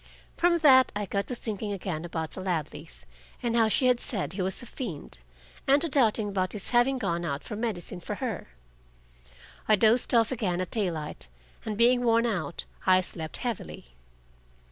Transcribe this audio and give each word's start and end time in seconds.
From 0.35 0.57
that 0.65 0.91
I 0.95 1.05
got 1.05 1.27
to 1.27 1.35
thinking 1.35 1.71
again 1.71 2.05
about 2.05 2.31
the 2.31 2.41
Ladleys, 2.41 3.05
and 3.43 3.55
how 3.55 3.69
she 3.69 3.85
had 3.85 3.99
said 3.99 4.33
he 4.33 4.41
was 4.41 4.63
a 4.63 4.65
fiend, 4.65 5.19
and 5.67 5.79
to 5.83 5.87
doubting 5.87 6.29
about 6.29 6.53
his 6.53 6.71
having 6.71 6.97
gone 6.97 7.23
out 7.23 7.43
for 7.43 7.55
medicine 7.55 7.99
for 7.99 8.15
her. 8.15 8.47
I 9.67 9.75
dozed 9.75 10.15
off 10.15 10.31
again 10.31 10.59
at 10.59 10.71
daylight, 10.71 11.27
and 11.67 11.77
being 11.77 12.03
worn 12.03 12.25
out, 12.25 12.65
I 12.87 13.01
slept 13.01 13.37
heavily. 13.45 13.93